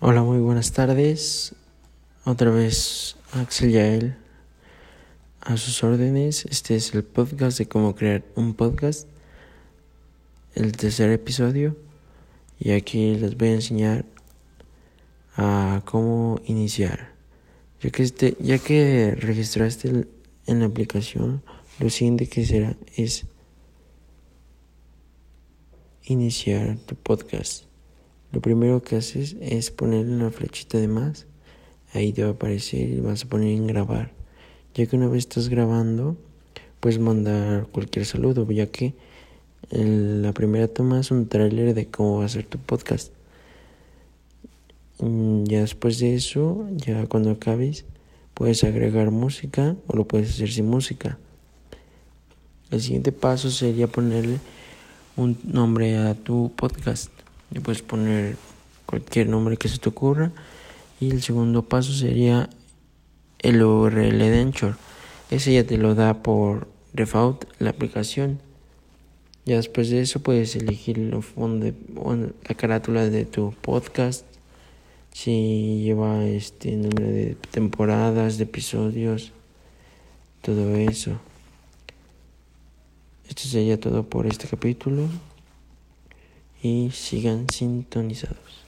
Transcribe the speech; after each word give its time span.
Hola, 0.00 0.22
muy 0.22 0.38
buenas 0.38 0.70
tardes. 0.70 1.56
Otra 2.24 2.52
vez 2.52 3.16
Axel 3.32 3.72
Yael 3.72 4.16
a 5.40 5.56
sus 5.56 5.82
órdenes. 5.82 6.44
Este 6.44 6.76
es 6.76 6.94
el 6.94 7.02
podcast 7.02 7.58
de 7.58 7.66
cómo 7.66 7.96
crear 7.96 8.22
un 8.36 8.54
podcast. 8.54 9.08
El 10.54 10.70
tercer 10.76 11.10
episodio. 11.10 11.76
Y 12.60 12.70
aquí 12.70 13.16
les 13.16 13.36
voy 13.36 13.48
a 13.48 13.54
enseñar 13.54 14.04
a 15.36 15.82
cómo 15.84 16.40
iniciar. 16.46 17.10
Ya 17.80 17.90
que 17.90 18.04
este, 18.04 18.36
ya 18.38 18.58
que 18.58 19.16
registraste 19.18 20.06
en 20.46 20.60
la 20.60 20.66
aplicación, 20.66 21.42
lo 21.80 21.90
siguiente 21.90 22.28
que 22.28 22.46
será 22.46 22.76
es 22.96 23.26
iniciar 26.04 26.76
tu 26.86 26.94
podcast. 26.94 27.67
Lo 28.32 28.40
primero 28.40 28.82
que 28.82 28.96
haces 28.96 29.36
es 29.40 29.70
ponerle 29.70 30.14
una 30.14 30.30
flechita 30.30 30.78
de 30.78 30.88
más. 30.88 31.26
Ahí 31.94 32.12
te 32.12 32.22
va 32.22 32.28
a 32.28 32.32
aparecer 32.32 32.88
y 32.88 33.00
vas 33.00 33.24
a 33.24 33.28
poner 33.28 33.48
en 33.48 33.66
grabar. 33.66 34.12
Ya 34.74 34.86
que 34.86 34.96
una 34.96 35.08
vez 35.08 35.20
estás 35.20 35.48
grabando, 35.48 36.16
puedes 36.80 36.98
mandar 36.98 37.66
cualquier 37.68 38.04
saludo, 38.04 38.48
ya 38.50 38.66
que 38.66 38.94
la 39.70 40.32
primera 40.32 40.68
toma 40.68 41.00
es 41.00 41.10
un 41.10 41.28
tráiler 41.28 41.74
de 41.74 41.86
cómo 41.86 42.18
va 42.18 42.26
a 42.26 42.28
ser 42.28 42.44
tu 42.44 42.58
podcast. 42.58 43.12
Ya 44.98 45.60
después 45.60 45.98
de 45.98 46.14
eso, 46.14 46.66
ya 46.72 47.06
cuando 47.06 47.30
acabes, 47.30 47.84
puedes 48.34 48.62
agregar 48.64 49.10
música 49.10 49.76
o 49.86 49.96
lo 49.96 50.06
puedes 50.06 50.30
hacer 50.30 50.50
sin 50.50 50.66
música. 50.66 51.18
El 52.70 52.82
siguiente 52.82 53.12
paso 53.12 53.50
sería 53.50 53.86
ponerle 53.86 54.38
un 55.16 55.38
nombre 55.44 55.96
a 55.96 56.14
tu 56.14 56.52
podcast. 56.54 57.10
Le 57.50 57.60
puedes 57.60 57.82
poner 57.82 58.36
cualquier 58.86 59.28
nombre 59.28 59.56
que 59.56 59.68
se 59.68 59.78
te 59.78 59.88
ocurra. 59.88 60.32
Y 61.00 61.10
el 61.10 61.22
segundo 61.22 61.62
paso 61.62 61.92
sería 61.92 62.50
el 63.38 63.62
URL 63.62 64.18
de 64.18 64.40
Anchor. 64.40 64.76
Ese 65.30 65.52
ya 65.52 65.64
te 65.64 65.78
lo 65.78 65.94
da 65.94 66.22
por 66.22 66.68
default 66.92 67.44
la 67.58 67.70
aplicación. 67.70 68.40
Ya 69.44 69.56
después 69.56 69.88
de 69.90 70.00
eso 70.00 70.20
puedes 70.20 70.56
elegir 70.56 70.98
la 70.98 72.54
carátula 72.56 73.08
de 73.08 73.24
tu 73.24 73.54
podcast. 73.62 74.26
Si 75.12 75.82
lleva 75.84 76.24
este 76.26 76.76
número 76.76 77.08
de 77.08 77.36
temporadas, 77.50 78.38
de 78.38 78.44
episodios, 78.44 79.32
todo 80.42 80.76
eso. 80.76 81.12
Esto 83.28 83.42
sería 83.42 83.80
todo 83.80 84.04
por 84.04 84.26
este 84.26 84.48
capítulo 84.48 85.08
y 86.62 86.90
sigan 86.90 87.48
sintonizados. 87.50 88.67